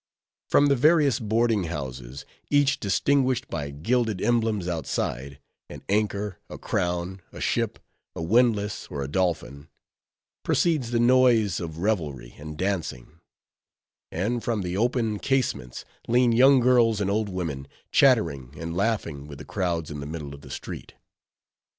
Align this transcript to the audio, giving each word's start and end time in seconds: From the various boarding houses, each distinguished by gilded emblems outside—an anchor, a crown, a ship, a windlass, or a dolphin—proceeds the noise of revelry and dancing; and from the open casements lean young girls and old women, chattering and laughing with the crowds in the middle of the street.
From 0.49 0.65
the 0.65 0.75
various 0.75 1.19
boarding 1.19 1.65
houses, 1.65 2.25
each 2.49 2.79
distinguished 2.79 3.47
by 3.49 3.69
gilded 3.69 4.19
emblems 4.19 4.67
outside—an 4.67 5.83
anchor, 5.89 6.39
a 6.49 6.57
crown, 6.57 7.21
a 7.31 7.39
ship, 7.39 7.77
a 8.15 8.21
windlass, 8.23 8.87
or 8.89 9.03
a 9.03 9.07
dolphin—proceeds 9.07 10.89
the 10.89 10.99
noise 10.99 11.59
of 11.59 11.77
revelry 11.77 12.33
and 12.39 12.57
dancing; 12.57 13.19
and 14.11 14.43
from 14.43 14.63
the 14.63 14.75
open 14.75 15.19
casements 15.19 15.85
lean 16.07 16.31
young 16.31 16.59
girls 16.61 16.99
and 16.99 17.11
old 17.11 17.29
women, 17.29 17.67
chattering 17.91 18.55
and 18.57 18.75
laughing 18.75 19.27
with 19.27 19.37
the 19.37 19.45
crowds 19.45 19.91
in 19.91 19.99
the 19.99 20.07
middle 20.07 20.33
of 20.33 20.41
the 20.41 20.49
street. 20.49 20.95